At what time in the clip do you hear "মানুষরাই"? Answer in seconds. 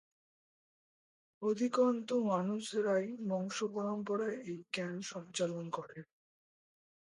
2.27-3.07